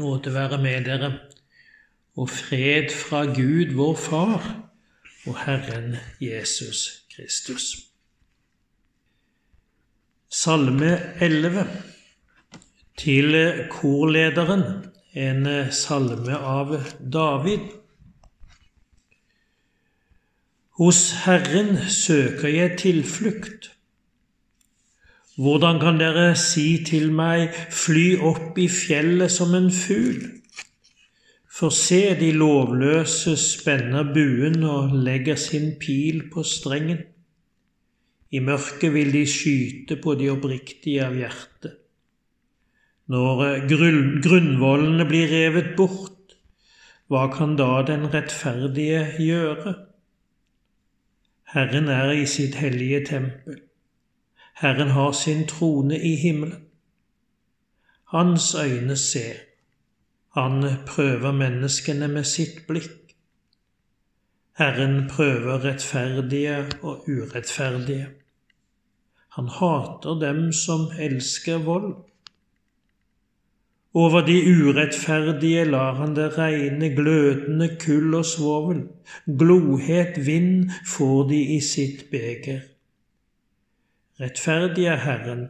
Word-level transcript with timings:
Nåde 0.00 0.32
være 0.32 0.56
med 0.62 0.84
dere, 0.84 1.08
og 2.16 2.30
fred 2.32 2.88
fra 2.94 3.24
Gud 3.36 3.74
vår 3.76 3.96
Far 4.00 4.44
og 5.26 5.34
Herren 5.44 5.96
Jesus 6.20 7.02
Kristus. 7.12 7.66
Salme 10.30 10.94
11 11.20 11.66
til 12.96 13.36
korlederen, 13.70 14.64
en 15.12 15.44
salme 15.72 16.38
av 16.38 16.72
David. 17.12 17.68
Hos 20.80 21.02
Herren 21.26 21.76
søker 21.90 22.48
jeg 22.48 22.78
tilflukt. 22.80 23.72
Hvordan 25.40 25.78
kan 25.80 25.96
dere 25.96 26.34
si 26.36 26.82
til 26.84 27.14
meg, 27.16 27.54
fly 27.72 28.18
opp 28.28 28.58
i 28.60 28.66
fjellet 28.68 29.32
som 29.32 29.54
en 29.56 29.70
fugl? 29.72 30.18
For 31.48 31.72
se, 31.72 32.00
de 32.20 32.28
lovløse 32.36 33.38
spenner 33.40 34.10
buen 34.12 34.60
og 34.68 34.92
legger 35.06 35.40
sin 35.40 35.78
pil 35.80 36.26
på 36.34 36.44
strengen. 36.44 37.00
I 38.30 38.42
mørket 38.44 38.92
vil 38.92 39.14
de 39.14 39.22
skyte 39.26 39.96
på 40.04 40.14
de 40.20 40.28
oppriktige 40.34 41.08
av 41.08 41.16
hjerte. 41.16 41.72
Når 43.08 43.64
grunnvollene 43.72 45.08
blir 45.08 45.32
revet 45.32 45.72
bort, 45.80 46.36
hva 47.08 47.24
kan 47.32 47.56
da 47.56 47.80
den 47.88 48.06
rettferdige 48.12 49.02
gjøre? 49.24 49.74
Herren 51.56 51.88
er 51.90 52.12
i 52.12 52.28
sitt 52.28 52.60
hellige 52.60 53.02
tempel. 53.08 53.58
Herren 54.60 54.90
har 54.92 55.12
sin 55.12 55.46
trone 55.48 55.96
i 55.98 56.16
himmelen. 56.16 56.66
Hans 58.04 58.54
øyne 58.54 58.96
ser. 58.96 59.34
Han 60.34 60.64
prøver 60.86 61.32
menneskene 61.32 62.08
med 62.08 62.24
sitt 62.24 62.66
blikk. 62.68 63.14
Herren 64.58 65.08
prøver 65.08 65.64
rettferdige 65.64 66.56
og 66.82 67.08
urettferdige. 67.08 68.06
Han 69.36 69.48
hater 69.48 70.18
dem 70.20 70.52
som 70.52 70.90
elsker 70.98 71.58
vold. 71.64 71.94
Over 73.94 74.26
de 74.26 74.36
urettferdige 74.44 75.64
lar 75.64 75.94
han 76.02 76.12
det 76.16 76.38
regne 76.38 76.92
glødende 76.96 77.70
kull 77.80 78.14
og 78.14 78.26
svovel. 78.26 78.84
Glohet 79.26 80.20
vind 80.26 80.70
får 80.96 81.28
de 81.32 81.40
i 81.56 81.60
sitt 81.60 82.10
beger. 82.10 82.60
Rettferdig 84.20 84.84
er 84.84 84.96
Herren. 85.00 85.46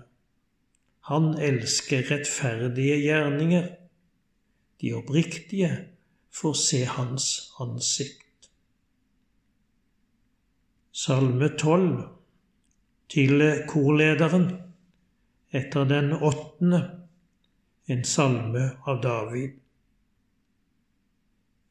Han 1.11 1.35
elsker 1.39 2.05
rettferdige 2.11 3.01
gjerninger. 3.03 3.67
De 4.81 4.93
oppriktige 4.95 5.71
får 6.31 6.53
se 6.53 6.85
Hans 6.85 7.53
ansikt. 7.61 8.51
Salme 10.93 11.49
12 11.59 12.05
til 13.11 13.43
korlederen 13.69 14.47
etter 15.51 15.85
den 15.85 16.13
åttende, 16.13 16.81
en 17.91 18.05
salme 18.05 18.69
av 18.87 19.03
David. 19.03 19.59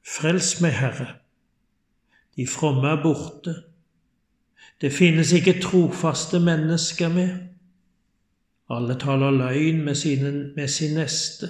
Frels 0.03 0.57
meg, 0.59 0.75
Herre. 0.81 1.07
De 2.35 2.47
fromme 2.47 2.91
er 2.91 3.03
borte. 3.03 3.55
Det 4.81 4.91
finnes 4.93 5.31
ikke 5.35 5.59
trofaste 5.61 6.39
mennesker 6.39 7.11
mer. 7.11 7.35
Alle 8.69 8.95
taler 8.99 9.31
løgn 9.31 9.83
med, 9.83 9.95
sine, 9.95 10.31
med 10.55 10.67
sin 10.67 10.95
neste. 10.95 11.49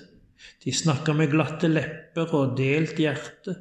De 0.64 0.74
snakker 0.74 1.14
med 1.14 1.30
glatte 1.30 1.68
lepper 1.68 2.34
og 2.34 2.58
delt 2.58 2.98
hjerte. 2.98 3.56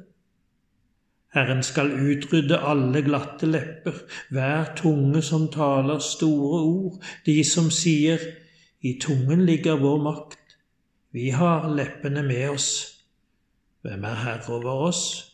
Herren 1.33 1.61
skal 1.63 1.91
utrydde 1.93 2.57
alle 2.65 3.03
glatte 3.05 3.45
lepper, 3.45 3.93
hver 4.33 4.71
tunge 4.75 5.21
som 5.21 5.47
taler 5.53 5.99
store 6.01 6.61
ord, 6.63 7.03
de 7.25 7.43
som 7.45 7.69
sier 7.69 8.23
i 8.81 8.95
tungen 9.01 9.45
ligger 9.45 9.77
vår 9.77 10.01
makt, 10.01 10.55
vi 11.11 11.29
har 11.29 11.67
leppene 11.69 12.23
med 12.23 12.49
oss. 12.49 12.69
Hvem 13.81 14.03
er 14.03 14.21
herre 14.23 14.53
over 14.55 14.87
oss? 14.89 15.28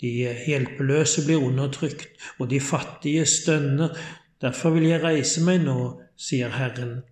De 0.00 0.10
hjelpeløse 0.46 1.26
blir 1.26 1.42
undertrykt, 1.44 2.08
og 2.38 2.48
de 2.50 2.60
fattige 2.60 3.26
stønner. 3.26 3.96
Derfor 4.40 4.72
vil 4.76 4.88
jeg 4.88 5.02
reise 5.04 5.42
meg 5.44 5.60
nå, 5.66 5.76
sier 6.16 6.52
Herren. 6.56 7.02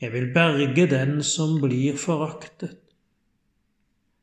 Jeg 0.00 0.12
vil 0.14 0.30
berge 0.32 0.86
den 0.88 1.20
som 1.24 1.58
blir 1.60 1.98
foraktet. 2.00 2.80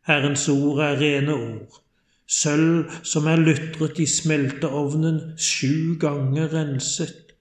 Herrens 0.10 0.48
ord 0.50 0.82
er 0.82 0.98
rene 0.98 1.36
ord, 1.36 1.78
sølv 2.26 2.90
som 3.06 3.28
er 3.30 3.38
lutret 3.38 4.02
i 4.02 4.08
smelteovnen, 4.10 5.20
sju 5.38 5.94
ganger 6.02 6.50
renset. 6.56 7.36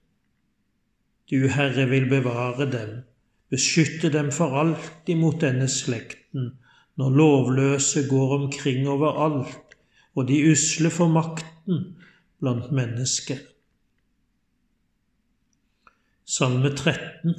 Du, 1.31 1.47
Herre, 1.49 1.87
vil 1.89 2.05
bevare 2.11 2.67
dem, 2.69 2.93
beskytte 3.49 4.11
dem 4.13 4.29
for 4.35 4.53
alltid 4.61 5.17
mot 5.17 5.41
denne 5.41 5.65
slekten, 5.71 6.51
når 7.01 7.17
lovløse 7.17 8.05
går 8.09 8.37
omkring 8.37 8.85
overalt 8.89 9.70
og 10.15 10.27
de 10.27 10.41
usle 10.51 10.91
for 10.91 11.11
makten 11.11 11.81
blant 12.41 12.71
mennesker. 12.75 13.39
Salme 16.25 16.71
13 16.75 17.35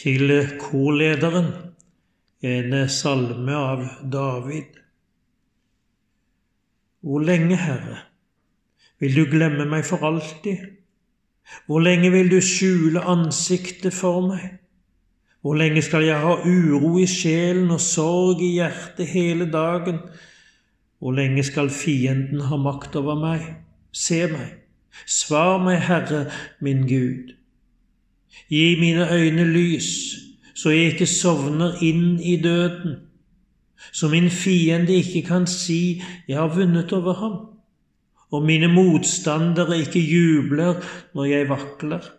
til 0.00 0.32
korlederen, 0.60 1.52
en 2.44 2.88
salme 2.88 3.54
av 3.56 3.84
David. 4.12 4.80
Hvor 7.04 7.20
lenge, 7.20 7.56
Herre, 7.56 7.98
vil 9.00 9.16
du 9.16 9.24
glemme 9.30 9.66
meg 9.68 9.84
for 9.84 10.04
alltid? 10.08 10.64
Hvor 11.66 11.84
lenge 11.84 12.10
vil 12.12 12.30
du 12.32 12.40
skjule 12.40 13.04
ansiktet 13.04 13.92
for 13.94 14.24
meg? 14.28 14.58
Hvor 15.44 15.58
lenge 15.60 15.82
skal 15.84 16.06
jeg 16.06 16.20
ha 16.20 16.38
uro 16.40 16.94
i 16.96 17.06
sjelen 17.08 17.68
og 17.74 17.82
sorg 17.84 18.40
i 18.40 18.54
hjertet 18.56 19.10
hele 19.12 19.50
dagen? 19.52 20.00
Hvor 20.98 21.12
lenge 21.12 21.42
skal 21.42 21.70
fienden 21.70 22.40
ha 22.48 22.56
makt 22.56 22.96
over 22.96 23.18
meg? 23.20 23.46
Se 23.92 24.24
meg, 24.30 24.52
svar 25.06 25.58
meg, 25.62 25.82
Herre 25.86 26.26
min 26.60 26.86
Gud. 26.88 27.34
Gi 28.50 28.76
mine 28.80 29.06
øyne 29.12 29.44
lys, 29.52 29.90
så 30.54 30.70
jeg 30.70 30.94
ikke 30.94 31.06
sovner 31.06 31.78
inn 31.82 32.20
i 32.20 32.36
døden, 32.42 32.96
så 33.92 34.08
min 34.08 34.30
fiende 34.30 34.94
ikke 34.94 35.22
kan 35.28 35.46
si 35.46 36.02
jeg 36.28 36.38
har 36.38 36.54
vunnet 36.54 36.92
over 36.92 37.14
ham, 37.20 37.36
og 38.30 38.42
mine 38.42 38.68
motstandere 38.68 39.78
ikke 39.78 40.00
jubler 40.00 40.82
når 41.14 41.24
jeg 41.24 41.48
vakler. 41.48 42.10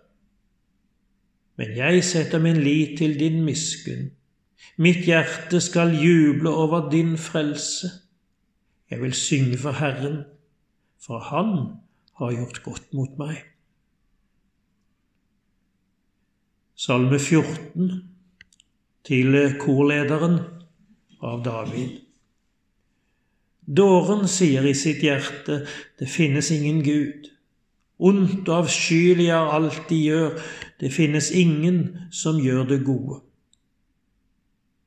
Men 1.58 1.76
jeg 1.78 2.04
setter 2.04 2.40
min 2.40 2.58
lit 2.64 2.98
til 2.98 3.20
din 3.20 3.44
miskunn. 3.44 4.12
Mitt 4.78 5.06
hjerte 5.08 5.62
skal 5.62 5.94
juble 5.96 6.50
over 6.50 6.90
din 6.92 7.18
frelse. 7.18 7.88
Jeg 8.90 9.02
vil 9.02 9.14
synge 9.14 9.58
for 9.58 9.72
Herren, 9.72 10.24
for 11.06 11.20
Han 11.20 11.78
har 12.18 12.32
gjort 12.32 12.64
godt 12.64 12.94
mot 12.94 13.18
meg. 13.18 13.42
Salme 16.76 17.20
14 17.20 17.92
til 19.08 19.38
korlederen 19.60 20.40
av 21.24 21.44
David. 21.46 22.02
Dåren 23.66 24.28
sier 24.30 24.66
i 24.70 24.76
sitt 24.78 25.02
hjerte, 25.02 25.64
det 26.00 26.10
finnes 26.12 26.52
ingen 26.54 26.84
Gud. 26.86 27.32
Ondt 27.98 28.50
og 28.50 28.66
avskyelig 28.66 29.32
er 29.34 29.54
alt 29.56 29.88
de 29.90 30.02
gjør, 30.04 30.36
det 30.80 30.94
finnes 30.94 31.32
ingen 31.32 32.10
som 32.14 32.38
gjør 32.44 32.68
det 32.70 32.84
gode. 32.86 33.24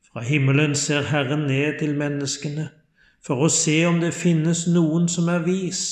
Fra 0.06 0.22
himmelen 0.22 0.76
ser 0.78 1.08
Herren 1.10 1.48
ned 1.48 1.80
til 1.80 1.96
menneskene 1.98 2.68
for 3.24 3.44
å 3.44 3.48
se 3.52 3.80
om 3.86 4.00
det 4.00 4.14
finnes 4.16 4.66
noen 4.70 5.08
som 5.10 5.28
er 5.32 5.44
vis, 5.46 5.82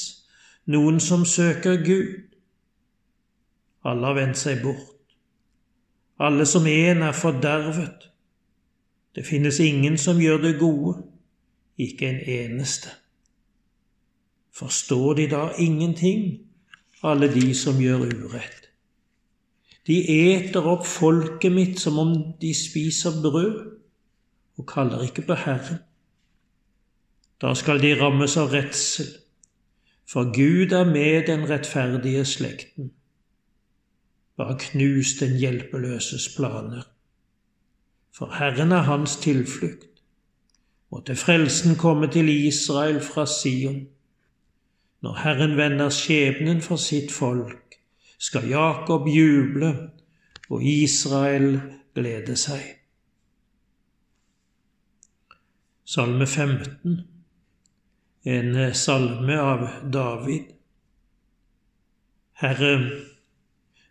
noen 0.67 1.01
som 1.01 1.25
søker 1.29 1.83
Gud. 1.85 2.37
Alle 3.87 4.11
har 4.11 4.19
vendt 4.19 4.41
seg 4.41 4.63
bort. 4.65 4.93
Alle 6.19 6.47
som 6.49 6.67
en 6.67 7.03
er 7.05 7.13
fordervet. 7.13 8.07
Det 9.15 9.25
finnes 9.27 9.61
ingen 9.61 9.99
som 10.01 10.21
gjør 10.21 10.43
det 10.43 10.55
gode, 10.61 10.97
ikke 11.79 12.09
en 12.09 12.21
eneste. 12.21 12.91
Forstår 14.57 15.15
de 15.15 15.27
da 15.31 15.49
ingenting, 15.61 16.39
alle 17.05 17.29
de 17.33 17.55
som 17.55 17.81
gjør 17.81 18.09
urett? 18.09 18.63
De 19.87 20.01
eter 20.11 20.67
opp 20.67 20.87
folket 20.89 21.53
mitt 21.53 21.81
som 21.81 21.99
om 22.03 22.15
de 22.41 22.53
spiser 22.57 23.21
brød, 23.23 23.59
og 24.57 24.67
kaller 24.67 25.05
ikke 25.07 25.27
på 25.29 25.37
Herren. 25.45 25.86
Da 27.41 27.55
skal 27.55 27.83
de 27.83 27.93
rammes 28.01 28.37
av 28.37 28.49
redsel, 28.49 29.07
for 30.09 30.31
Gud 30.33 30.73
er 30.73 30.85
med 30.89 31.27
den 31.27 31.49
rettferdige 31.51 32.25
slekten. 32.25 32.93
Bare 34.37 34.59
knus 34.59 35.19
den 35.21 35.37
hjelpeløses 35.37 36.29
planer. 36.37 36.83
for 38.17 38.33
Herren 38.33 38.73
er 38.73 38.83
hans 38.83 39.17
tilflukt. 39.17 40.01
Måtte 40.91 41.17
frelsen 41.17 41.75
komme 41.77 42.07
til 42.07 42.29
Israel 42.47 43.01
fra 43.01 43.27
Sion. 43.27 43.87
Når 45.03 45.15
Herren 45.15 45.57
vender 45.57 45.91
skjebnen 45.91 46.63
for 46.63 46.77
sitt 46.77 47.13
folk, 47.13 47.77
skal 48.19 48.49
Jakob 48.49 49.09
juble 49.09 49.91
og 50.49 50.65
Israel 50.65 51.61
glede 51.95 52.37
seg. 52.41 52.63
Salme 55.85 56.27
15, 56.27 56.97
en 58.27 58.75
salme 58.75 59.39
av 59.39 59.69
David. 59.93 60.49
Herre, 62.43 62.73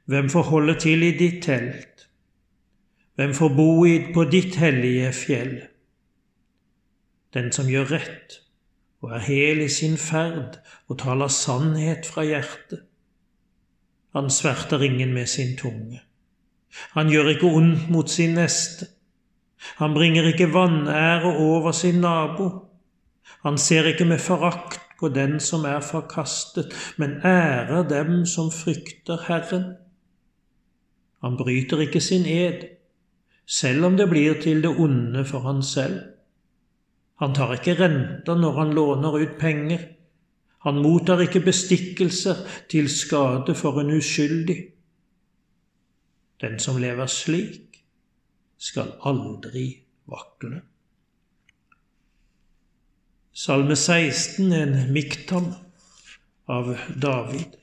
hvem 0.05 0.27
får 0.29 0.43
holde 0.49 0.75
til 0.79 1.05
i 1.07 1.13
ditt 1.15 1.43
telt? 1.45 2.03
Hvem 3.15 3.31
får 3.33 3.53
bo 3.55 3.69
på 4.13 4.25
ditt 4.27 4.57
hellige 4.59 5.13
fjell? 5.15 5.55
Den 7.33 7.47
som 7.55 7.71
gjør 7.71 7.93
rett 7.95 8.41
og 9.05 9.13
er 9.15 9.23
hel 9.23 9.63
i 9.63 9.69
sin 9.71 9.95
ferd 10.01 10.59
og 10.89 10.99
taler 10.99 11.31
sannhet 11.31 12.07
fra 12.09 12.25
hjertet. 12.27 12.83
Han 14.15 14.27
sverter 14.31 14.83
ingen 14.83 15.13
med 15.13 15.31
sin 15.31 15.55
tunge. 15.57 16.01
Han 16.91 17.07
gjør 17.07 17.31
ikke 17.35 17.55
ondt 17.55 17.89
mot 17.89 18.11
sin 18.11 18.35
neste. 18.35 18.87
Han 19.79 19.95
bringer 19.95 20.27
ikke 20.27 20.51
vanære 20.53 21.37
over 21.39 21.71
sin 21.71 22.01
nabo. 22.03 22.64
Han 23.45 23.57
ser 23.61 23.85
ikke 23.91 24.07
med 24.09 24.19
forakt 24.19 24.79
på 24.99 25.11
den 25.13 25.37
som 25.43 25.67
er 25.69 25.83
forkastet, 25.85 26.73
men 26.97 27.19
ærer 27.21 27.83
dem 27.85 28.23
som 28.25 28.49
frykter 28.51 29.21
Herren. 29.27 29.75
Han 31.21 31.37
bryter 31.37 31.83
ikke 31.85 32.01
sin 32.01 32.25
ed, 32.25 32.65
selv 33.45 33.85
om 33.85 33.97
det 33.97 34.09
blir 34.09 34.41
til 34.41 34.63
det 34.65 34.73
onde 34.81 35.25
for 35.29 35.45
han 35.45 35.61
selv. 35.63 36.01
Han 37.21 37.37
tar 37.37 37.53
ikke 37.59 37.77
renter 37.79 38.35
når 38.35 38.59
han 38.59 38.73
låner 38.73 39.21
ut 39.21 39.37
penger. 39.39 39.87
Han 40.65 40.81
mottar 40.81 41.21
ikke 41.21 41.45
bestikkelser 41.45 42.41
til 42.69 42.89
skade 42.89 43.55
for 43.55 43.77
en 43.79 43.93
uskyldig. 43.97 44.57
Den 46.41 46.57
som 46.59 46.81
lever 46.81 47.05
slik, 47.05 47.83
skal 48.57 48.95
aldri 49.05 49.67
vakle. 50.09 50.61
Salme 53.35 53.75
16 53.75 54.51
er 54.51 54.61
en 54.63 54.93
miktam 54.95 55.49
av 56.47 56.69
David. 57.03 57.57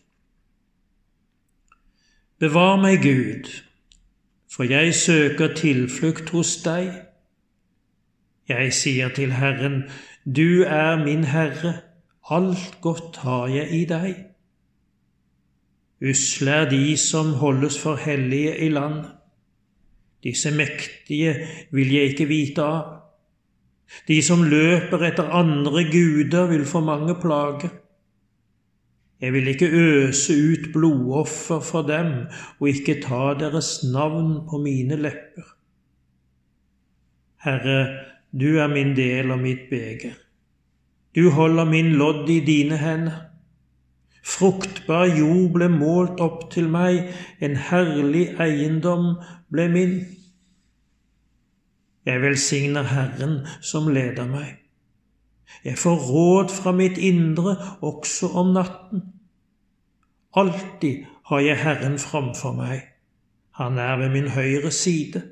Bevar 2.37 2.77
meg, 2.77 3.01
Gud, 3.01 3.49
for 4.53 4.69
jeg 4.69 4.93
søker 4.93 5.55
tilflukt 5.57 6.35
hos 6.37 6.59
deg. 6.67 6.91
Jeg 8.53 8.77
sier 8.77 9.17
til 9.17 9.33
Herren, 9.33 9.87
Du 10.29 10.61
er 10.69 11.01
min 11.01 11.25
Herre, 11.25 11.79
alt 12.29 12.77
godt 12.85 13.23
har 13.25 13.49
jeg 13.49 13.73
i 13.73 13.85
deg. 13.89 14.11
Usle 16.05 16.51
er 16.51 16.69
de 16.69 16.99
som 17.01 17.39
holdes 17.41 17.81
for 17.81 17.97
hellige 17.97 18.59
i 18.61 18.69
land. 18.69 19.07
Disse 20.21 20.53
mektige 20.53 21.49
vil 21.73 21.97
jeg 21.97 22.13
ikke 22.13 22.29
vite 22.29 22.63
av. 22.63 23.02
De 24.09 24.19
som 24.23 24.43
løper 24.43 25.07
etter 25.09 25.31
andre 25.31 25.85
guder, 25.91 26.49
vil 26.51 26.65
få 26.67 26.81
mange 26.85 27.15
plager. 27.21 27.71
Jeg 29.23 29.33
vil 29.33 29.49
ikke 29.49 29.71
øse 29.71 30.35
ut 30.35 30.73
blodoffer 30.75 31.61
for 31.63 31.87
dem 31.87 32.09
og 32.59 32.69
ikke 32.69 32.99
ta 33.05 33.35
deres 33.39 33.85
navn 33.93 34.41
på 34.51 34.59
mine 34.59 34.99
lepper. 34.99 35.47
Herre, 37.45 37.87
du 38.33 38.59
er 38.59 38.67
min 38.67 38.97
del 38.97 39.31
og 39.31 39.39
mitt 39.39 39.69
beger. 39.71 40.17
Du 41.15 41.31
holder 41.31 41.65
min 41.65 41.93
lodd 42.01 42.31
i 42.31 42.41
dine 42.41 42.77
hender. 42.77 43.29
Fruktbar 44.23 45.11
jord 45.19 45.51
ble 45.55 45.69
målt 45.69 46.21
opp 46.23 46.45
til 46.55 46.69
meg, 46.71 47.09
en 47.43 47.57
herlig 47.59 48.29
eiendom 48.41 49.17
ble 49.51 49.67
min. 49.71 49.97
Jeg 52.07 52.23
velsigner 52.23 52.83
Herren 52.83 53.43
som 53.63 53.89
leder 53.95 54.27
meg. 54.27 54.59
Jeg 55.65 55.79
får 55.79 56.07
råd 56.09 56.51
fra 56.51 56.73
mitt 56.75 56.99
indre 56.99 57.55
også 57.81 58.33
om 58.41 58.55
natten. 58.57 59.03
Alltid 60.35 61.05
har 61.29 61.45
jeg 61.45 61.61
Herren 61.63 61.99
framfor 61.99 62.57
meg. 62.57 62.81
Han 63.61 63.79
er 63.79 63.97
ved 64.01 64.11
min 64.11 64.29
høyre 64.33 64.71
side. 64.71 65.23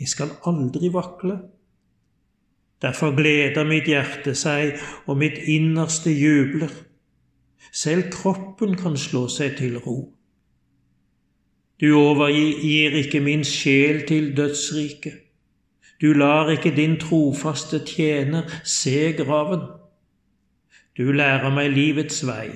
Jeg 0.00 0.08
skal 0.08 0.30
aldri 0.46 0.88
vakle. 0.94 1.38
Derfor 2.82 3.14
gleder 3.16 3.64
mitt 3.64 3.88
hjerte 3.88 4.34
seg, 4.36 4.78
og 5.06 5.18
mitt 5.18 5.38
innerste 5.48 6.12
jubler. 6.12 6.72
Selv 7.72 8.10
kroppen 8.12 8.76
kan 8.78 8.96
slå 8.96 9.26
seg 9.28 9.56
til 9.58 9.78
ro. 9.82 9.98
Du 11.80 11.88
overgir 11.98 12.94
ikke 13.00 13.20
min 13.20 13.44
sjel 13.44 14.04
til 14.08 14.36
dødsriket. 14.36 15.23
Du 16.04 16.12
lar 16.12 16.50
ikke 16.52 16.74
din 16.76 16.98
trofaste 17.00 17.80
tjener 17.88 18.42
se 18.64 19.14
graven. 19.16 19.64
Du 20.98 21.08
lærer 21.12 21.48
meg 21.48 21.70
livets 21.72 22.20
vei. 22.28 22.50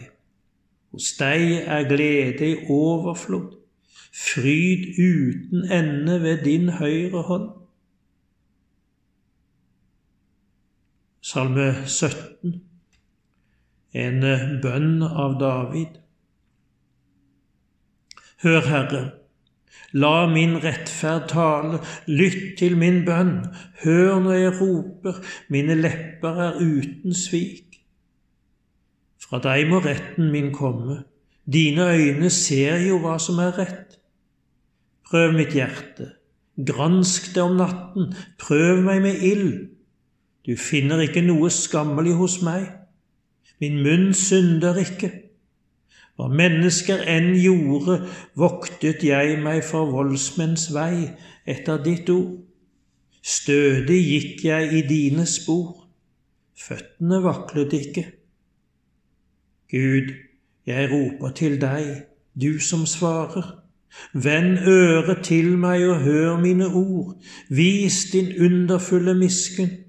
Hos 0.92 1.14
deg 1.16 1.64
er 1.64 1.88
glede 1.88 2.50
i 2.52 2.58
overflod, 2.68 3.56
fryd 4.12 5.00
uten 5.00 5.64
ende 5.72 6.20
ved 6.20 6.44
din 6.44 6.68
høyre 6.76 7.24
hånd. 7.24 7.48
Salme 11.24 11.72
17 11.86 12.68
en 13.92 14.20
bønn 14.62 15.02
av 15.02 15.38
David. 15.40 15.96
Hør, 18.44 18.60
Herre, 18.68 19.02
la 19.92 20.26
min 20.28 20.58
rettferd 20.62 21.28
tale, 21.32 21.80
lytt 22.06 22.58
til 22.58 22.76
min 22.76 23.04
bønn, 23.06 23.40
hør 23.84 24.18
når 24.20 24.32
jeg 24.32 24.56
roper, 24.60 25.20
mine 25.48 25.76
lepper 25.78 26.42
er 26.48 26.60
uten 26.60 27.14
svik. 27.16 27.80
Fra 29.22 29.40
deg 29.44 29.68
må 29.68 29.80
retten 29.84 30.30
min 30.32 30.52
komme, 30.52 31.02
dine 31.48 31.88
øyne 31.94 32.30
ser 32.30 32.82
jo 32.84 33.00
hva 33.02 33.16
som 33.22 33.40
er 33.40 33.56
rett. 33.56 33.98
Prøv 35.08 35.32
mitt 35.32 35.56
hjerte, 35.56 36.10
gransk 36.68 37.32
det 37.34 37.42
om 37.42 37.56
natten, 37.56 38.12
prøv 38.40 38.82
meg 38.84 39.00
med 39.04 39.24
ild. 39.24 39.54
Du 40.44 40.56
finner 40.56 41.00
ikke 41.04 41.24
noe 41.24 41.48
skammelig 41.52 42.14
hos 42.16 42.38
meg. 42.44 42.68
Min 43.60 43.80
munn 43.84 44.12
synder 44.16 44.76
ikke. 44.80 45.10
Hva 46.18 46.26
mennesker 46.34 47.04
enn 47.06 47.30
gjorde, 47.38 48.00
voktet 48.34 49.04
jeg 49.06 49.36
meg 49.38 49.60
for 49.62 49.86
voldsmenns 49.92 50.64
vei 50.74 51.12
etter 51.46 51.78
ditt 51.84 52.10
ord. 52.10 52.40
Stødig 53.22 53.98
gikk 54.02 54.44
jeg 54.48 54.72
i 54.74 54.82
dine 54.88 55.28
spor, 55.30 55.86
føttene 56.58 57.20
vaklet 57.22 57.76
ikke. 57.78 58.04
Gud, 59.70 60.10
jeg 60.66 60.90
roper 60.90 61.34
til 61.38 61.54
deg, 61.62 61.88
du 62.34 62.58
som 62.58 62.82
svarer. 62.86 63.54
Vend 64.12 64.58
øret 64.66 65.22
til 65.24 65.54
meg 65.60 65.86
og 65.86 66.02
hør 66.02 66.40
mine 66.42 66.66
ord, 66.66 67.14
vis 67.48 68.08
din 68.12 68.34
underfulle 68.42 69.14
miskunn. 69.14 69.87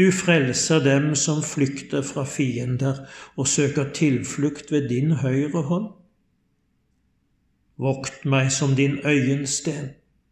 Du 0.00 0.06
frelser 0.12 0.80
dem 0.80 1.10
som 1.14 1.42
flykter 1.44 2.00
fra 2.00 2.22
fiender 2.24 3.02
og 3.36 3.48
søker 3.48 3.90
tilflukt 3.92 4.72
ved 4.72 4.88
din 4.88 5.10
høyre 5.20 5.60
hånd. 5.68 5.90
Vokt 7.76 8.24
meg 8.24 8.48
som 8.52 8.72
din 8.78 8.96
øyensten, 9.04 9.90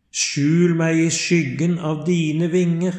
skjul 0.08 0.72
meg 0.78 1.02
i 1.02 1.10
skyggen 1.12 1.76
av 1.84 2.06
dine 2.06 2.48
vinger, 2.48 2.96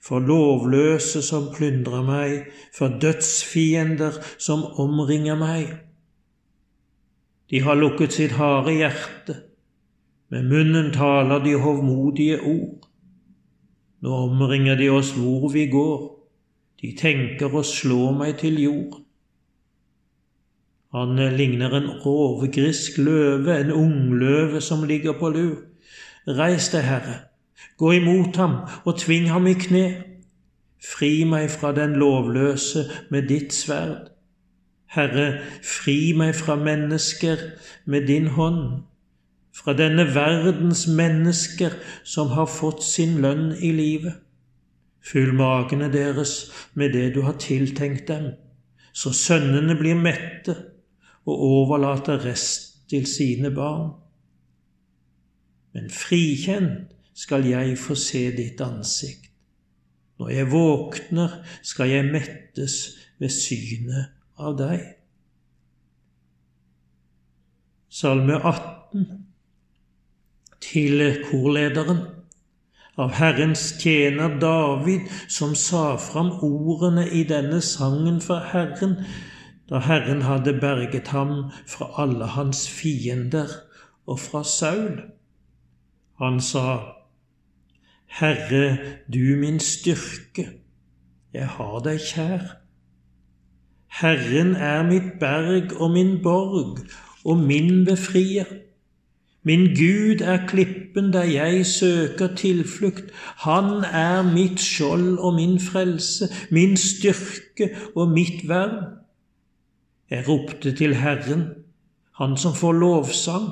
for 0.00 0.24
lovløse 0.24 1.20
som 1.26 1.50
plyndrer 1.52 2.08
meg, 2.08 2.48
for 2.72 2.96
dødsfiender 3.04 4.16
som 4.40 4.64
omringer 4.80 5.36
meg. 5.36 5.76
De 7.52 7.60
har 7.68 7.76
lukket 7.76 8.16
sitt 8.16 8.38
harde 8.40 8.78
hjerte, 8.80 9.42
med 10.32 10.48
munnen 10.48 10.92
taler 10.96 11.44
de 11.44 11.58
hovmodige 11.60 12.40
ord. 12.40 12.87
Nå 14.02 14.14
omringer 14.28 14.78
de 14.78 14.88
oss 14.94 15.12
hvor 15.16 15.48
vi 15.52 15.66
går. 15.70 16.00
De 16.82 16.92
tenker 16.98 17.50
å 17.50 17.64
slå 17.66 18.12
meg 18.14 18.38
til 18.42 18.60
jord. 18.62 19.00
Han 20.94 21.18
ligner 21.36 21.74
en 21.76 21.88
rovgrisk 22.04 22.96
løve, 23.02 23.58
en 23.58 23.72
ungløve 23.74 24.60
som 24.64 24.86
ligger 24.88 25.18
på 25.18 25.32
lur. 25.34 25.56
Reis 26.28 26.70
deg, 26.72 26.86
Herre, 26.86 27.16
gå 27.76 27.92
imot 27.98 28.38
ham 28.40 28.60
og 28.84 28.96
tving 29.02 29.28
ham 29.32 29.48
i 29.50 29.56
kne. 29.58 29.86
Fri 30.78 31.26
meg 31.28 31.50
fra 31.50 31.74
den 31.76 31.96
lovløse 31.98 32.86
med 33.10 33.28
ditt 33.28 33.52
sverd. 33.52 34.12
Herre, 34.94 35.42
fri 35.66 36.14
meg 36.16 36.36
fra 36.38 36.56
mennesker 36.56 37.42
med 37.84 38.06
din 38.08 38.30
hånd, 38.38 38.84
fra 39.58 39.74
denne 39.74 40.04
verdens 40.14 40.86
mennesker 40.86 41.74
som 42.06 42.30
har 42.36 42.46
fått 42.46 42.84
sin 42.86 43.18
lønn 43.22 43.50
i 43.58 43.72
livet. 43.74 44.20
Fyll 45.02 45.32
magene 45.34 45.88
deres 45.92 46.50
med 46.78 46.94
det 46.94 47.14
du 47.16 47.22
har 47.26 47.38
tiltenkt 47.42 48.06
dem, 48.10 48.32
så 48.92 49.10
sønnene 49.14 49.74
blir 49.78 49.98
mette 49.98 50.54
og 51.28 51.42
overlater 51.48 52.22
rest 52.24 52.84
til 52.90 53.06
sine 53.06 53.50
barn. 53.54 53.90
Men 55.74 55.90
frikjent 55.90 56.94
skal 57.18 57.46
jeg 57.46 57.76
få 57.78 57.96
se 57.98 58.28
ditt 58.36 58.60
ansikt. 58.62 59.26
Når 60.18 60.30
jeg 60.34 60.50
våkner, 60.50 61.34
skal 61.62 61.90
jeg 61.92 62.10
mettes 62.10 62.78
ved 63.18 63.30
synet 63.30 64.14
av 64.38 64.56
deg. 64.58 64.82
Salme 67.88 68.38
18 68.38 69.27
til 70.60 71.02
korlederen 71.30 72.04
av 72.98 73.14
Herrens 73.14 73.62
tjener 73.78 74.38
David, 74.42 75.06
som 75.30 75.54
sa 75.54 75.96
fram 76.02 76.32
ordene 76.42 77.06
i 77.14 77.22
denne 77.28 77.60
sangen 77.62 78.18
for 78.24 78.42
Herren, 78.52 78.98
da 79.70 79.78
Herren 79.84 80.24
hadde 80.26 80.56
berget 80.58 81.12
ham 81.14 81.50
fra 81.68 81.92
alle 82.02 82.26
hans 82.34 82.66
fiender 82.68 83.52
og 84.06 84.18
fra 84.20 84.42
Saul. 84.44 85.02
Han 86.18 86.40
sa, 86.40 86.78
Herre, 88.18 88.78
du 89.12 89.36
min 89.38 89.60
styrke, 89.60 90.48
jeg 91.32 91.46
har 91.46 91.82
deg 91.84 92.00
kjær. 92.02 92.46
Herren 94.00 94.56
er 94.56 94.82
mitt 94.88 95.18
berg 95.20 95.76
og 95.78 95.92
min 95.94 96.16
borg 96.22 96.80
og 97.24 97.38
min 97.38 97.84
befrier. 97.84 98.48
Min 99.48 99.70
Gud 99.72 100.20
er 100.20 100.46
klippen 100.46 101.12
der 101.12 101.24
jeg 101.24 101.66
søker 101.66 102.34
tilflukt. 102.36 103.12
Han 103.46 103.84
er 103.84 104.22
mitt 104.22 104.60
skjold 104.60 105.18
og 105.18 105.34
min 105.34 105.56
frelse, 105.60 106.28
min 106.50 106.76
styrke 106.76 107.70
og 107.96 108.10
mitt 108.12 108.44
vern. 108.48 108.84
Jeg 110.10 110.28
ropte 110.28 110.72
til 110.72 110.94
Herren, 110.94 111.48
Han 112.18 112.36
som 112.36 112.54
får 112.54 112.72
lovsang, 112.72 113.48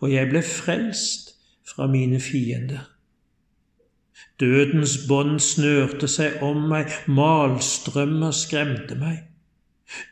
og 0.00 0.12
jeg 0.12 0.28
ble 0.30 0.42
frelst 0.42 1.34
fra 1.66 1.86
mine 1.90 2.20
fiender. 2.20 2.86
Dødens 4.40 4.98
bånd 5.08 5.40
snørte 5.40 6.08
seg 6.08 6.38
om 6.42 6.68
meg, 6.70 6.92
malstrømmer 7.10 8.30
skremte 8.30 8.94
meg. 8.94 9.33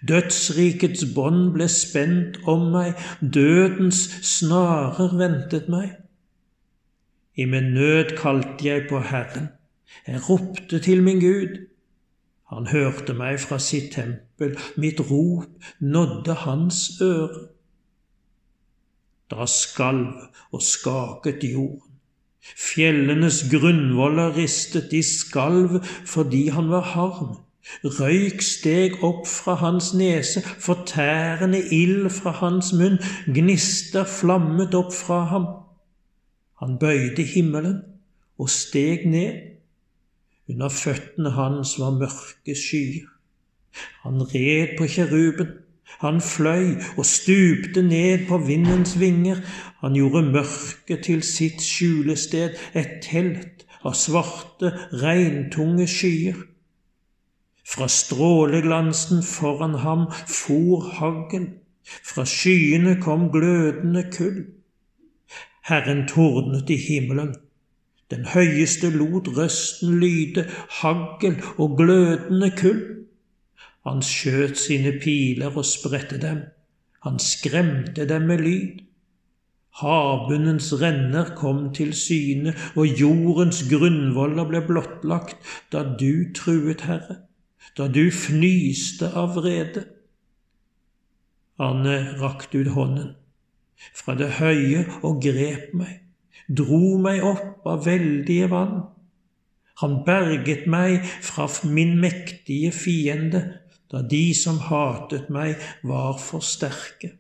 Dødsrikets 0.09 1.05
bånd 1.15 1.53
ble 1.57 1.69
spent 1.71 2.39
om 2.49 2.69
meg, 2.75 2.95
dødens 3.21 4.05
snarer 4.27 5.17
ventet 5.19 5.69
meg. 5.73 5.97
I 7.37 7.47
min 7.49 7.73
nød 7.75 8.17
kalte 8.19 8.67
jeg 8.67 8.87
på 8.91 9.01
Herren, 9.01 9.49
jeg 10.07 10.23
ropte 10.29 10.79
til 10.79 11.03
min 11.03 11.21
Gud. 11.21 11.61
Han 12.53 12.67
hørte 12.69 13.15
meg 13.17 13.39
fra 13.41 13.57
sitt 13.63 13.95
tempel, 13.95 14.59
mitt 14.77 15.01
rop 15.09 15.49
nådde 15.81 16.35
hans 16.45 16.83
øre. 17.01 17.47
Da 19.33 19.47
skalv 19.49 20.29
og 20.53 20.61
skaket 20.63 21.47
jorden. 21.49 21.89
Fjellenes 22.43 23.45
grunnvoller 23.51 24.35
ristet, 24.37 24.91
de 24.91 25.01
skalv 25.07 25.79
fordi 26.05 26.49
han 26.53 26.69
var 26.69 26.85
harm. 26.93 27.37
Røyk 27.85 28.43
steg 28.43 28.99
opp 29.07 29.27
fra 29.31 29.55
hans 29.61 29.93
nese, 29.95 30.43
fortærende 30.43 31.63
ild 31.75 32.11
fra 32.11 32.31
hans 32.43 32.73
munn, 32.75 32.99
gnister 33.27 34.05
flammet 34.05 34.75
opp 34.75 34.93
fra 34.95 35.23
ham. 35.31 35.47
Han 36.63 36.79
bøyde 36.79 37.23
himmelen 37.23 37.81
og 38.39 38.51
steg 38.51 39.07
ned. 39.11 39.41
Under 40.51 40.69
føttene 40.69 41.31
hans 41.39 41.79
var 41.81 41.95
mørke 41.97 42.55
skyer. 42.59 43.07
Han 44.03 44.23
red 44.35 44.77
på 44.79 44.87
kjeruben. 44.87 45.59
Han 46.03 46.21
fløy 46.21 46.79
og 46.99 47.07
stupte 47.07 47.83
ned 47.83 48.27
på 48.29 48.39
vindens 48.47 48.95
vinger. 49.01 49.43
Han 49.81 49.95
gjorde 49.95 50.23
mørket 50.33 51.05
til 51.07 51.23
sitt 51.23 51.63
skjulested, 51.63 52.57
et 52.75 52.99
telt 53.05 53.67
av 53.83 53.95
svarte, 53.99 54.73
regntunge 55.03 55.87
skyer. 55.91 56.39
Fra 57.67 57.89
stråleglansen 57.89 59.23
foran 59.23 59.75
ham 59.85 60.09
for 60.27 60.83
hagl, 60.99 61.47
fra 61.85 62.25
skyene 62.27 62.97
kom 63.03 63.31
glødende 63.31 64.05
kull. 64.17 64.45
Herren 65.63 66.07
tordnet 66.09 66.71
i 66.71 66.77
himmelen. 66.77 67.35
Den 68.11 68.27
høyeste 68.27 68.91
lot 68.91 69.31
røsten 69.37 70.01
lyde, 70.01 70.49
hagl 70.83 71.39
og 71.57 71.77
glødende 71.79 72.51
kull. 72.59 72.83
Han 73.87 74.03
skjøt 74.03 74.59
sine 74.59 74.93
piler 75.03 75.57
og 75.57 75.67
spredte 75.67 76.19
dem. 76.23 76.43
Han 77.03 77.19
skremte 77.19 78.07
dem 78.09 78.29
med 78.31 78.39
lyd. 78.39 78.83
Havbunnens 79.81 80.69
renner 80.83 81.33
kom 81.37 81.71
til 81.75 81.95
syne, 81.97 82.53
og 82.77 82.87
jordens 83.01 83.63
grunnvoller 83.71 84.47
ble 84.51 84.61
blottlagt 84.67 85.55
da 85.73 85.83
du 85.99 86.29
truet, 86.37 86.85
Herre, 86.87 87.23
da 87.79 87.89
du 87.89 88.11
fnyste 88.11 89.13
av 89.17 89.37
vrede. 89.39 89.87
Han 91.63 91.87
rakte 92.21 92.63
ut 92.63 92.73
hånden 92.75 93.13
fra 93.91 94.15
det 94.19 94.31
høye 94.39 94.85
og 95.03 95.21
grep 95.25 95.73
meg, 95.77 96.03
dro 96.47 96.99
meg 97.03 97.25
opp 97.27 97.67
av 97.69 97.87
veldige 97.87 98.49
vann. 98.53 98.83
Han 99.83 100.03
berget 100.07 100.69
meg 100.71 101.03
fra 101.25 101.49
min 101.67 101.97
mektige 102.01 102.71
fiende, 102.77 103.43
da 103.91 104.03
de 104.07 104.31
som 104.37 104.61
hatet 104.69 105.29
meg, 105.33 105.59
var 105.83 106.21
for 106.23 106.45
sterke. 106.45 107.17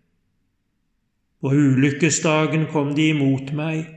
På 1.43 1.51
ulykkesdagen 1.51 2.69
kom 2.71 2.95
de 2.95 3.09
imot 3.11 3.51
meg, 3.57 3.89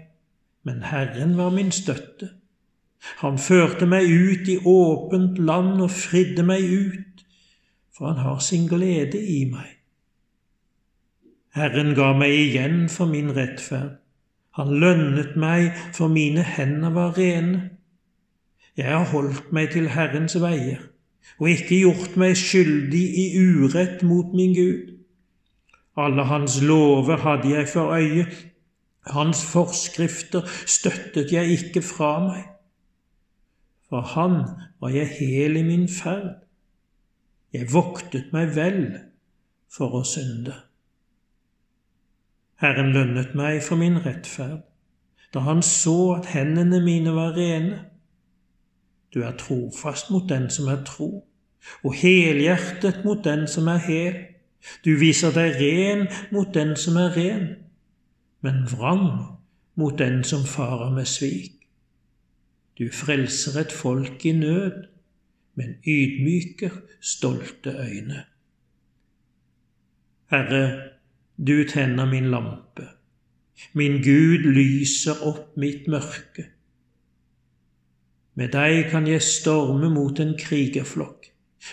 men 0.65 0.81
Herren 0.89 1.35
var 1.37 1.53
min 1.53 1.69
støtte. 1.71 2.31
Han 3.21 3.37
førte 3.39 3.87
meg 3.89 4.09
ut 4.09 4.49
i 4.49 4.57
åpent 4.65 5.37
land 5.37 5.81
og 5.81 5.91
fridde 5.93 6.43
meg 6.43 6.63
ut, 6.65 7.25
for 7.95 8.11
han 8.11 8.23
har 8.25 8.39
sin 8.43 8.67
glede 8.67 9.21
i 9.21 9.43
meg. 9.49 9.71
Herren 11.55 11.93
ga 11.95 12.11
meg 12.17 12.33
igjen 12.35 12.89
for 12.91 13.07
min 13.07 13.31
rettferd. 13.35 13.95
Han 14.55 14.73
lønnet 14.79 15.35
meg, 15.39 15.71
for 15.95 16.11
mine 16.11 16.43
hender 16.43 16.91
var 16.95 17.15
rene. 17.17 17.69
Jeg 18.75 18.91
har 18.91 19.07
holdt 19.11 19.53
meg 19.55 19.71
til 19.71 19.87
Herrens 19.91 20.35
veier 20.41 20.83
og 21.39 21.49
ikke 21.51 21.79
gjort 21.81 22.17
meg 22.21 22.35
skyldig 22.39 23.03
i 23.21 23.25
urett 23.39 24.03
mot 24.07 24.33
min 24.37 24.53
Gud. 24.55 24.91
Alle 25.97 26.25
hans 26.27 26.59
lover 26.61 27.17
hadde 27.23 27.49
jeg 27.49 27.69
for 27.71 27.95
øye, 27.95 28.25
hans 29.07 29.43
forskrifter 29.51 30.47
støttet 30.65 31.31
jeg 31.31 31.57
ikke 31.59 31.81
fra 31.81 32.17
meg. 32.27 32.43
For 33.89 34.01
han 34.01 34.39
var 34.81 34.89
jeg 34.89 35.07
hel 35.19 35.57
i 35.57 35.63
min 35.63 35.87
ferd. 35.89 36.41
Jeg 37.53 37.69
voktet 37.73 38.33
meg 38.33 38.55
vel 38.55 38.81
for 39.71 39.99
å 39.99 40.03
synde. 40.07 40.55
Herren 42.59 42.93
lønnet 42.95 43.35
meg 43.35 43.61
for 43.63 43.79
min 43.79 43.99
rettferd, 44.03 44.63
da 45.35 45.43
han 45.43 45.61
så 45.63 46.15
at 46.15 46.29
hendene 46.31 46.79
mine 46.83 47.11
var 47.15 47.35
rene. 47.35 47.81
Du 49.13 49.21
er 49.23 49.35
trofast 49.39 50.09
mot 50.11 50.27
den 50.29 50.47
som 50.51 50.69
er 50.71 50.83
tro, 50.87 51.09
og 51.83 51.97
helhjertet 51.99 53.03
mot 53.05 53.23
den 53.23 53.45
som 53.47 53.67
er 53.71 53.83
hel. 53.87 54.17
Du 54.85 54.95
viser 54.99 55.35
deg 55.35 55.59
ren 55.59 56.07
mot 56.33 56.53
den 56.55 56.73
som 56.79 56.97
er 56.97 57.11
ren, 57.15 57.45
men 58.41 58.65
vrang 58.71 59.07
mot 59.75 59.99
den 59.99 60.23
som 60.23 60.47
farer 60.47 60.91
med 60.95 61.07
svik. 61.11 61.64
Du 62.77 62.89
frelser 62.91 63.59
et 63.61 63.71
folk 63.71 64.25
i 64.25 64.31
nød, 64.31 64.87
men 65.55 65.75
ydmyker 65.87 66.81
stolte 67.01 67.69
øyne. 67.69 68.25
Herre, 70.31 70.89
du 71.37 71.63
tenner 71.67 72.05
min 72.05 72.29
lampe. 72.31 72.87
Min 73.73 74.01
Gud 74.03 74.43
lyser 74.51 75.21
opp 75.23 75.57
mitt 75.57 75.87
mørke. 75.87 76.49
Med 78.35 78.51
deg 78.51 78.89
kan 78.91 79.07
jeg 79.07 79.23
storme 79.23 79.89
mot 79.89 80.19
en 80.19 80.33
krigerflokk. 80.39 81.29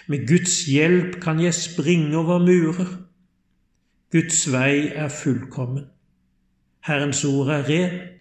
Med 0.06 0.28
Guds 0.28 0.66
hjelp 0.70 1.18
kan 1.22 1.40
jeg 1.42 1.54
springe 1.54 2.16
over 2.16 2.38
murer. 2.38 2.92
Guds 4.12 4.44
vei 4.52 4.92
er 4.94 5.08
fullkommen. 5.08 5.88
Herrens 6.86 7.24
ord 7.24 7.50
er 7.50 7.68
rent. 7.68 8.11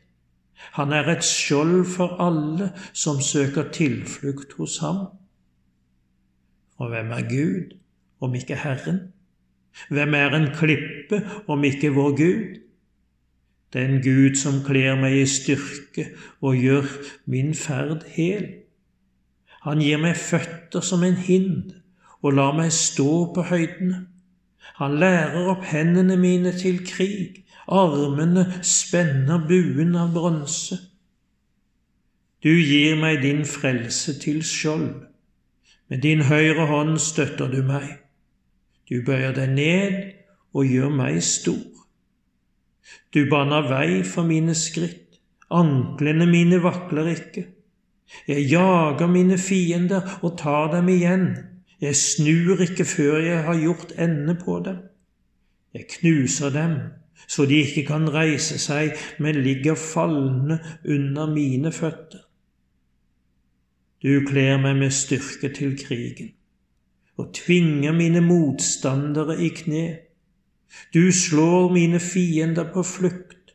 Han 0.77 0.93
er 0.93 1.09
et 1.11 1.25
skjold 1.25 1.85
for 1.95 2.17
alle 2.23 2.71
som 2.93 3.21
søker 3.21 3.71
tilflukt 3.73 4.53
hos 4.57 4.77
ham. 4.83 5.05
Og 6.77 6.89
hvem 6.89 7.11
er 7.11 7.27
Gud 7.29 7.77
om 8.21 8.35
ikke 8.35 8.55
Herren? 8.55 9.01
Hvem 9.89 10.13
er 10.13 10.35
en 10.35 10.51
klippe 10.55 11.23
om 11.47 11.63
ikke 11.63 11.93
vår 11.95 12.17
Gud? 12.17 12.61
den 13.73 14.01
Gud 14.03 14.35
som 14.35 14.59
kler 14.65 14.97
meg 14.99 15.15
i 15.21 15.27
styrke 15.29 16.09
og 16.43 16.59
gjør 16.59 16.87
min 17.31 17.53
ferd 17.55 18.03
hel. 18.15 18.47
Han 19.63 19.83
gir 19.83 20.01
meg 20.01 20.19
føtter 20.19 20.83
som 20.83 21.05
en 21.07 21.15
hind 21.15 21.71
og 22.21 22.35
lar 22.37 22.55
meg 22.57 22.73
stå 22.75 23.31
på 23.35 23.45
høydene. 23.51 24.05
Han 24.81 24.97
lærer 25.01 25.47
opp 25.53 25.63
hendene 25.69 26.17
mine 26.19 26.51
til 26.57 26.81
krig, 26.85 27.43
armene 27.71 28.45
spenner 28.61 29.39
buen 29.47 29.95
av 29.95 30.11
bronse. 30.15 30.77
Du 32.43 32.51
gir 32.51 32.97
meg 32.99 33.21
din 33.23 33.43
frelse 33.45 34.17
til 34.19 34.41
skjold, 34.43 35.05
med 35.87 36.01
din 36.03 36.23
høyre 36.27 36.65
hånd 36.69 36.97
støtter 37.03 37.51
du 37.51 37.61
meg. 37.67 37.87
Du 38.89 39.03
bøyer 39.05 39.35
deg 39.35 39.53
ned 39.55 39.97
og 40.55 40.67
gjør 40.67 40.91
meg 40.95 41.21
stor. 41.23 41.67
Du 43.13 43.23
baner 43.29 43.67
vei 43.69 44.01
for 44.07 44.27
mine 44.27 44.55
skritt, 44.57 45.19
anklene 45.51 46.27
mine 46.27 46.61
vakler 46.63 47.11
ikke. 47.13 47.45
Jeg 48.27 48.47
jager 48.51 49.07
mine 49.07 49.37
fiender 49.39 50.17
og 50.21 50.37
tar 50.39 50.71
dem 50.73 50.89
igjen. 50.91 51.27
Jeg 51.81 51.95
snur 51.95 52.59
ikke 52.63 52.85
før 52.87 53.19
jeg 53.23 53.43
har 53.45 53.59
gjort 53.59 53.93
ende 53.99 54.35
på 54.39 54.59
dem. 54.65 54.81
Jeg 55.73 55.87
knuser 55.95 56.51
dem 56.51 56.75
så 57.27 57.45
de 57.45 57.61
ikke 57.61 57.85
kan 57.87 58.09
reise 58.13 58.59
seg, 58.61 58.95
men 59.19 59.41
ligger 59.43 59.75
falne 59.75 60.59
under 60.85 61.31
mine 61.31 61.71
føtter. 61.71 62.25
Du 64.01 64.23
kler 64.25 64.57
meg 64.57 64.79
med 64.79 64.93
styrke 64.95 65.51
til 65.53 65.75
krigen 65.77 66.33
og 67.21 67.35
tvinger 67.37 67.93
mine 67.93 68.21
motstandere 68.25 69.35
i 69.45 69.51
kne. 69.53 69.83
Du 70.93 71.11
slår 71.13 71.67
mine 71.69 71.99
fiender 72.01 72.71
på 72.73 72.81
flukt. 72.87 73.51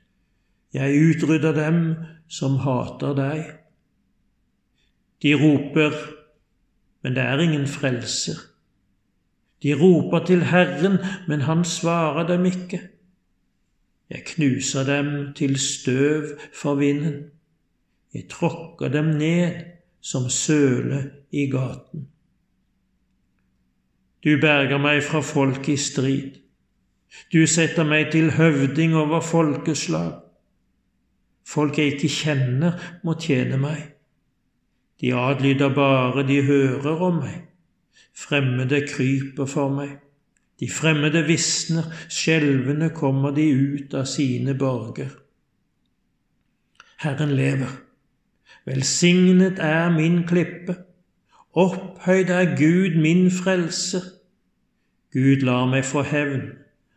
Jeg 0.77 1.01
utrydder 1.09 1.57
dem 1.57 1.81
som 2.29 2.61
hater 2.63 3.17
deg. 3.19 3.41
De 5.25 5.35
roper 5.41 5.97
men 7.07 7.15
det 7.15 7.23
er 7.23 7.39
ingen 7.39 7.69
frelser. 7.71 8.39
De 9.63 9.75
roper 9.79 10.25
til 10.27 10.41
Herren, 10.51 10.99
men 11.29 11.45
han 11.47 11.65
svarer 11.65 12.27
dem 12.27 12.45
ikke. 12.45 12.81
Jeg 14.11 14.23
knuser 14.27 14.85
dem 14.87 15.35
til 15.35 15.59
støv 15.59 16.39
for 16.55 16.75
vinden. 16.75 17.25
Jeg 18.15 18.29
tråkker 18.31 18.89
dem 18.89 19.05
ned 19.05 19.53
som 20.01 20.31
søle 20.31 21.11
i 21.33 21.51
gaten. 21.51 22.09
Du 24.25 24.39
berger 24.41 24.79
meg 24.79 25.03
fra 25.03 25.21
folk 25.21 25.69
i 25.69 25.77
strid. 25.77 26.39
Du 27.33 27.47
setter 27.47 27.87
meg 27.87 28.13
til 28.13 28.31
høvding 28.35 28.95
over 28.97 29.21
folkeslag. 29.21 30.13
Folk 31.47 31.79
jeg 31.79 31.95
ikke 31.95 32.11
kjenner, 32.11 32.81
må 33.05 33.15
tjene 33.23 33.59
meg. 33.59 33.83
De 35.01 35.13
adlyder 35.15 35.75
bare 35.75 36.27
de 36.27 36.41
hører 36.43 37.03
om 37.11 37.21
meg. 37.23 37.45
Fremmede 38.17 38.83
kryper 38.89 39.47
for 39.47 39.71
meg. 39.71 39.99
De 40.61 40.69
fremmede 40.73 41.23
visner, 41.27 41.91
skjelvende 42.09 42.91
kommer 42.97 43.35
de 43.37 43.51
ut 43.53 43.95
av 43.95 44.07
sine 44.09 44.55
borger. 44.57 45.11
Herren 47.05 47.35
lever. 47.37 47.75
Velsignet 48.65 49.61
er 49.61 49.91
min 49.93 50.23
klippe. 50.27 50.79
Opphøyd 51.57 52.33
er 52.33 52.57
Gud 52.57 52.97
min 53.01 53.29
frelser. 53.31 54.03
Gud 55.13 55.45
lar 55.45 55.69
meg 55.69 55.85
få 55.85 56.03
hevn. 56.09 56.49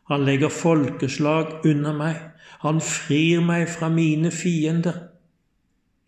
Han 0.10 0.26
legger 0.26 0.50
folkeslag 0.50 1.60
under 1.68 1.94
meg. 1.94 2.16
Han 2.64 2.82
frir 2.82 3.44
meg 3.46 3.68
fra 3.70 3.92
mine 3.94 4.32
fiender. 4.32 4.96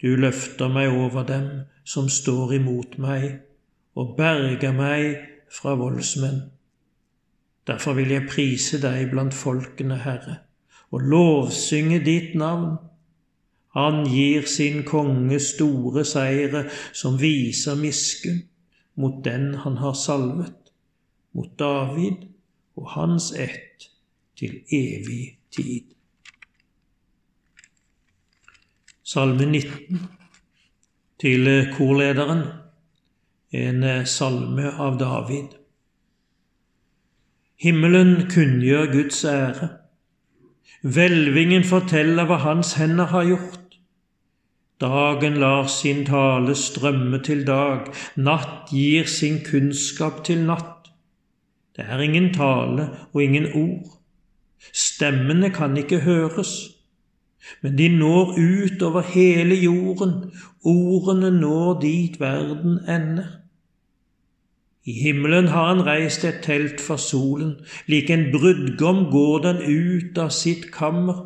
Du 0.02 0.16
løfter 0.16 0.72
meg 0.72 0.90
over 0.90 1.28
dem 1.28 1.46
som 1.86 2.10
står 2.10 2.56
imot 2.58 2.98
meg, 2.98 3.44
og 3.96 4.16
berger 4.18 4.74
meg 4.74 5.20
fra 5.52 5.76
voldsmenn. 5.78 6.42
Derfor 7.68 7.94
vil 7.94 8.10
jeg 8.10 8.30
prise 8.30 8.80
deg 8.82 9.12
blant 9.12 9.36
folkene, 9.38 10.00
Herre, 10.02 10.38
og 10.92 11.06
lovsynge 11.14 12.02
ditt 12.06 12.34
navn. 12.36 12.80
Han 13.78 14.04
gir 14.10 14.48
sin 14.50 14.82
konge 14.84 15.40
store 15.40 16.04
seire 16.06 16.66
som 16.94 17.20
viser 17.22 17.78
miskunn 17.80 18.42
mot 19.00 19.22
den 19.26 19.54
han 19.64 19.78
har 19.80 19.94
salvet, 19.96 20.74
mot 21.34 21.54
David 21.60 22.28
og 22.76 22.90
hans 22.98 23.32
ett 23.32 23.88
til 24.36 24.60
evig 24.68 25.38
tid. 25.56 25.94
Salme 29.04 29.46
19 29.46 30.02
til 31.22 31.50
korlederen, 31.78 32.44
en 33.52 33.84
salme 34.08 34.72
av 34.80 35.00
David. 35.00 35.61
Himmelen 37.62 38.28
kunngjør 38.30 38.92
Guds 38.92 39.26
ære. 39.26 39.70
Hvelvingen 40.82 41.64
forteller 41.64 42.26
hva 42.26 42.40
Hans 42.42 42.74
hender 42.80 43.12
har 43.14 43.28
gjort. 43.30 43.78
Dagen 44.82 45.38
lar 45.44 45.68
sin 45.70 46.02
tale 46.06 46.56
strømme 46.58 47.22
til 47.22 47.46
dag, 47.46 47.92
natt 48.18 48.74
gir 48.74 49.06
sin 49.06 49.44
kunnskap 49.46 50.24
til 50.26 50.42
natt. 50.48 50.90
Det 51.78 51.86
er 51.86 52.02
ingen 52.02 52.34
tale 52.34 52.90
og 53.14 53.24
ingen 53.24 53.52
ord. 53.54 53.98
Stemmene 54.74 55.54
kan 55.54 55.78
ikke 55.78 56.02
høres 56.02 56.56
men 57.62 57.78
de 57.78 57.88
når 57.90 58.36
ut 58.38 58.82
over 58.82 59.02
hele 59.02 59.56
jorden, 59.56 60.14
ordene 60.64 61.32
når 61.40 61.80
dit 61.82 62.20
verden 62.20 62.80
ender. 62.90 63.41
I 64.86 64.94
himmelen 65.04 65.48
har 65.48 65.68
han 65.68 65.86
reist 65.86 66.24
et 66.26 66.42
telt 66.42 66.82
for 66.82 66.98
solen, 66.98 67.60
lik 67.86 68.10
en 68.10 68.32
brudgom 68.34 69.12
går 69.12 69.44
den 69.46 69.60
ut 69.62 70.18
av 70.18 70.32
sitt 70.34 70.72
kammer. 70.74 71.20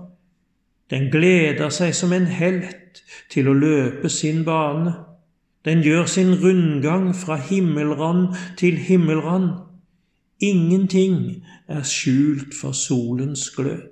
Den 0.91 1.07
gleder 1.11 1.71
seg 1.73 1.95
som 1.95 2.13
en 2.13 2.27
helt 2.27 3.01
til 3.31 3.47
å 3.47 3.55
løpe 3.55 4.11
sin 4.11 4.43
bane. 4.45 4.93
Den 5.65 5.81
gjør 5.81 6.05
sin 6.05 6.35
rundgang 6.43 7.09
fra 7.15 7.39
himmelrand 7.41 8.35
til 8.59 8.77
himmelrand. 8.77 9.49
Ingenting 10.39 11.45
er 11.67 11.81
skjult 11.87 12.53
for 12.53 12.75
solens 12.75 13.49
glød. 13.55 13.87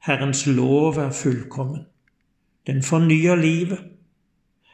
Herrens 0.00 0.46
lov 0.46 0.96
er 0.98 1.12
fullkommen. 1.12 1.84
Den 2.66 2.82
fornyer 2.82 3.36
livet. 3.36 3.78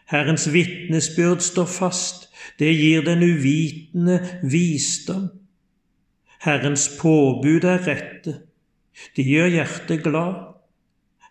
Herrens 0.07 0.53
vitnesbyrd 0.53 1.41
står 1.41 1.67
fast. 1.67 2.26
Det 2.59 2.73
gir 2.77 3.05
den 3.05 3.23
uvitende 3.23 4.21
visdom. 4.43 5.29
Herrens 6.43 6.89
påbud 7.01 7.65
er 7.65 7.87
rette. 7.87 8.41
Det 9.17 9.25
gjør 9.27 9.47
hjertet 9.47 10.03
glad. 10.03 10.35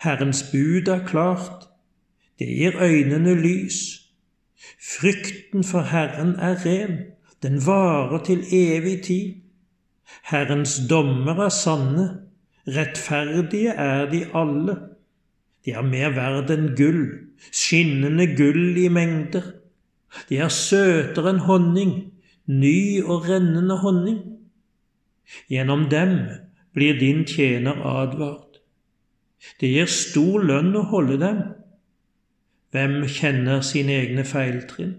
Herrens 0.02 0.44
bud 0.52 0.88
er 0.88 1.06
klart. 1.08 1.68
Det 2.39 2.48
gir 2.48 2.82
øynene 2.82 3.36
lys. 3.41 4.02
Frykten 4.82 5.63
for 5.63 5.82
Herren 5.82 6.36
er 6.36 6.65
ren. 6.65 6.98
Den 7.44 7.62
varer 7.65 8.24
til 8.24 8.44
evig 8.52 9.02
tid. 9.04 9.34
Herrens 10.24 10.80
dommer 10.89 11.46
er 11.46 11.50
sanne. 11.50 12.10
Rettferdige 12.68 13.70
er 13.70 14.10
de 14.10 14.26
alle. 14.34 14.78
De 15.65 15.72
er 15.72 15.86
mer 15.86 16.12
verd 16.13 16.52
enn 16.54 16.72
gull, 16.78 17.06
skinnende 17.50 18.28
gull 18.38 18.78
i 18.78 18.88
mengder. 18.89 19.46
De 20.30 20.39
er 20.41 20.51
søtere 20.54 21.34
enn 21.34 21.43
honning, 21.47 21.93
ny 22.47 23.04
og 23.04 23.28
rennende 23.30 23.78
honning. 23.82 24.19
Gjennom 25.51 25.88
dem 25.91 26.17
blir 26.75 26.99
din 26.99 27.25
tjener 27.25 27.82
advart. 27.86 28.62
Det 29.60 29.69
gir 29.71 29.89
stor 29.91 30.43
lønn 30.43 30.73
å 30.75 30.86
holde 30.91 31.19
dem. 31.21 31.41
Hvem 32.73 33.06
kjenner 33.08 33.62
sine 33.63 33.95
egne 34.01 34.25
feiltrinn? 34.28 34.97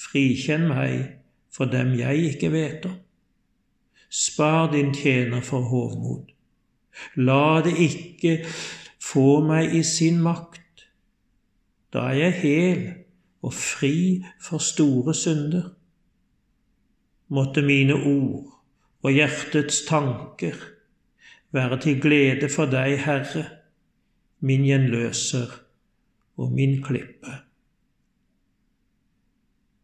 Frikjenn 0.00 0.66
meg 0.70 1.20
for 1.52 1.70
dem 1.70 1.92
jeg 1.98 2.32
ikke 2.32 2.50
vet 2.54 2.86
om. 2.88 2.96
Spar 4.10 4.72
din 4.72 4.94
tjener 4.94 5.44
for 5.46 5.68
hovmod. 5.70 6.32
La 7.14 7.60
det 7.64 7.76
ikke 7.78 8.40
få 9.00 9.40
meg 9.46 9.74
i 9.76 9.84
sin 9.86 10.18
makt. 10.24 10.86
Da 11.94 12.10
er 12.10 12.18
jeg 12.24 12.34
hel 12.42 12.82
og 13.42 13.54
fri 13.54 14.24
for 14.42 14.58
store 14.58 15.14
synder. 15.14 15.70
Måtte 17.28 17.62
mine 17.62 17.94
ord 17.94 18.50
og 19.02 19.12
hjertets 19.12 19.84
tanker 19.88 20.56
være 21.50 21.80
til 21.80 22.00
glede 22.02 22.48
for 22.52 22.70
deg, 22.70 22.98
Herre, 23.04 23.44
min 24.40 24.64
gjenløser 24.64 25.52
og 26.40 26.52
min 26.52 26.80
klippe. 26.82 27.36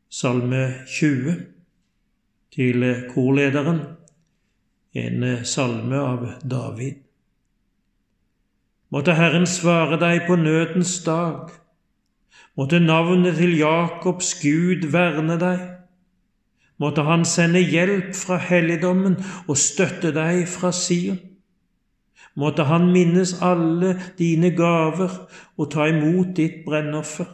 Salme 0.08 0.62
20 0.88 1.36
til 2.56 2.86
korlederen 3.12 3.82
en 4.96 5.44
salme 5.44 5.98
av 6.00 6.22
David. 6.42 7.02
Måtte 8.88 9.16
Herren 9.18 9.44
svare 9.50 9.98
deg 10.00 10.24
på 10.28 10.38
nødens 10.40 10.94
dag. 11.04 11.50
Måtte 12.56 12.80
navnet 12.80 13.36
til 13.36 13.58
Jakobs 13.58 14.34
Gud 14.40 14.86
verne 14.92 15.36
deg. 15.40 15.64
Måtte 16.80 17.04
Han 17.04 17.24
sende 17.28 17.60
hjelp 17.60 18.14
fra 18.16 18.38
helligdommen 18.40 19.18
og 19.46 19.58
støtte 19.60 20.12
deg 20.16 20.46
fra 20.48 20.72
Sion. 20.72 21.18
Måtte 22.36 22.64
Han 22.68 22.90
minnes 22.92 23.34
alle 23.44 23.94
dine 24.18 24.52
gaver 24.56 25.12
og 25.56 25.70
ta 25.72 25.88
imot 25.88 26.34
ditt 26.36 26.64
brennoffer. 26.64 27.28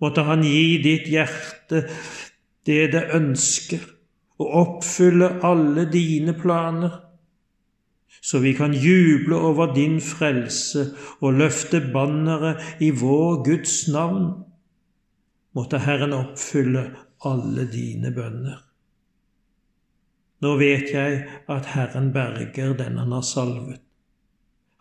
Måtte 0.00 0.24
Han 0.28 0.44
gi 0.44 0.82
ditt 0.84 1.08
hjerte 1.08 1.86
det 2.64 2.92
det 2.92 3.06
ønsker, 3.16 3.80
og 4.40 4.54
oppfylle 4.60 5.28
alle 5.44 5.84
dine 5.92 6.32
planer 6.36 7.03
så 8.22 8.38
vi 8.38 8.52
kan 8.56 8.74
juble 8.74 9.36
over 9.36 9.74
din 9.74 10.00
frelse 10.00 10.86
og 11.20 11.40
løfte 11.40 11.80
banneret 11.92 12.62
i 12.80 12.90
vår 12.90 13.42
Guds 13.44 13.88
navn. 13.88 14.30
Måtte 15.54 15.78
Herren 15.78 16.12
oppfylle 16.12 16.88
alle 17.24 17.66
dine 17.72 18.12
bønner. 18.14 18.60
Nå 20.44 20.56
vet 20.60 20.90
jeg 20.92 21.20
at 21.48 21.72
Herren 21.72 22.12
berger 22.12 22.74
den 22.76 22.98
han 22.98 23.12
har 23.12 23.24
salvet. 23.24 23.80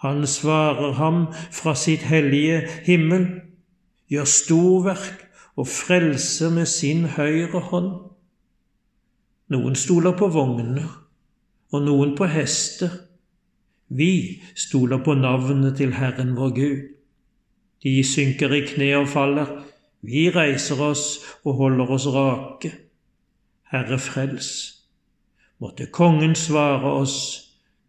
Han 0.03 0.27
svarer 0.27 0.97
ham 0.99 1.27
fra 1.51 1.75
sitt 1.79 2.01
hellige 2.03 2.65
himmel, 2.83 3.27
gjør 4.11 4.27
storverk 4.27 5.21
og 5.55 5.69
frelser 5.69 6.51
med 6.51 6.67
sin 6.67 7.05
høyre 7.15 7.61
hånd. 7.69 7.91
Noen 9.53 9.77
stoler 9.79 10.17
på 10.17 10.27
vogner, 10.33 10.89
og 11.71 11.85
noen 11.85 12.11
på 12.17 12.27
hester, 12.27 12.91
vi 13.97 14.41
stoler 14.55 15.03
på 15.03 15.13
navnet 15.13 15.77
til 15.77 15.93
Herren 15.93 16.35
vår 16.37 16.55
Gud. 16.55 16.81
De 17.83 18.03
synker 18.03 18.53
i 18.55 18.61
kne 18.65 18.89
og 18.97 19.07
faller. 19.11 19.49
Vi 20.01 20.29
reiser 20.33 20.81
oss 20.81 21.05
og 21.43 21.59
holder 21.59 21.91
oss 21.95 22.07
rake. 22.07 22.71
Herre, 23.71 23.99
frels. 23.99 24.49
Måtte 25.61 25.85
Kongen 25.85 26.35
svare 26.35 26.91
oss 27.03 27.17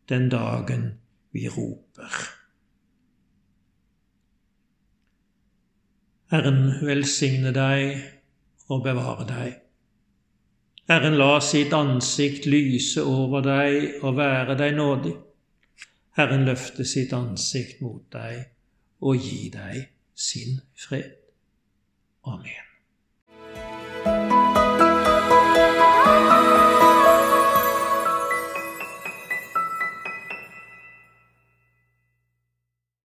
den 0.09 0.29
dagen 0.29 0.93
vi 1.33 1.49
roper. 1.49 2.13
Herren 6.31 6.87
velsigne 6.87 7.53
deg 7.55 8.01
og 8.69 8.83
bevare 8.85 9.27
deg. 9.29 9.61
Herren 10.89 11.17
la 11.17 11.39
sitt 11.41 11.73
ansikt 11.73 12.49
lyse 12.51 13.03
over 13.03 13.45
deg 13.45 14.03
og 14.03 14.19
være 14.19 14.57
deg 14.59 14.77
nådig. 14.77 15.15
Herren 16.15 16.45
løfte 16.47 16.85
sitt 16.87 17.13
ansikt 17.17 17.81
mot 17.83 18.05
deg 18.15 18.45
og 19.03 19.19
gi 19.19 19.49
deg 19.55 19.89
sin 20.15 20.61
fred. 20.79 21.11
Amen. 22.25 22.74